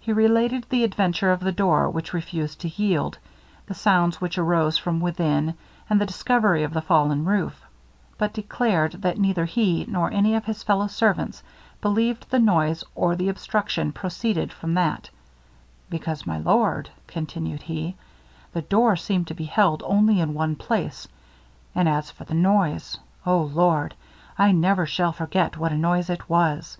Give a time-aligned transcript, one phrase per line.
[0.00, 3.18] He related the adventure of the door which refused to yield,
[3.66, 5.58] the sounds which arose from within,
[5.90, 7.60] and the discovery of the fallen roof;
[8.16, 11.42] but declared that neither he, nor any of his fellow servants,
[11.82, 15.10] believed the noise or the obstruction proceeded from that,
[15.90, 17.94] 'because, my lord,' continued he,
[18.52, 21.06] 'the door seemed to be held only in one place;
[21.74, 22.96] and as for the noise
[23.26, 23.42] O!
[23.42, 23.94] Lord!
[24.38, 26.78] I never shall forget what a noise it was!